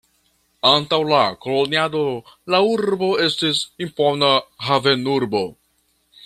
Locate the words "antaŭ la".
0.69-1.19